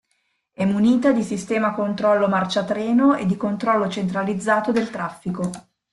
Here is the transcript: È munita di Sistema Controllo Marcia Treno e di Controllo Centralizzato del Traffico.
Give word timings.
È 0.51 0.65
munita 0.65 1.11
di 1.11 1.21
Sistema 1.21 1.73
Controllo 1.75 2.27
Marcia 2.27 2.63
Treno 2.65 3.13
e 3.13 3.27
di 3.27 3.37
Controllo 3.37 3.87
Centralizzato 3.87 4.71
del 4.71 4.89
Traffico. 4.89 5.51